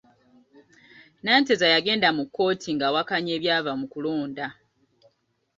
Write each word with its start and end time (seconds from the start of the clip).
Nanteza 1.23 1.65
yagenda 1.73 2.07
mu 2.17 2.23
kkooti 2.27 2.69
ng'awakanya 2.75 3.31
ebyava 3.37 3.71
mu 3.79 3.85
kulonda 3.93 4.47